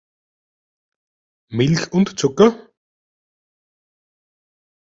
Milch 1.51 1.93
und 1.93 2.19
Zucker? 2.19 2.57